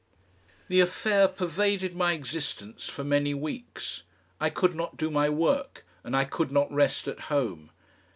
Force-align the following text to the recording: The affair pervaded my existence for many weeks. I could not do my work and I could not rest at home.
The 0.67 0.79
affair 0.79 1.27
pervaded 1.27 1.95
my 1.95 2.13
existence 2.13 2.89
for 2.89 3.03
many 3.03 3.35
weeks. 3.35 4.01
I 4.39 4.49
could 4.49 4.73
not 4.73 4.97
do 4.97 5.11
my 5.11 5.29
work 5.29 5.85
and 6.03 6.15
I 6.17 6.25
could 6.25 6.51
not 6.51 6.71
rest 6.73 7.07
at 7.07 7.19
home. 7.29 7.69